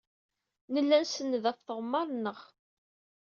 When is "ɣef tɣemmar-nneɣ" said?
1.47-2.39